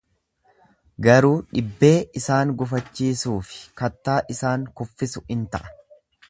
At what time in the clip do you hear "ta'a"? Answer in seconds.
5.57-5.75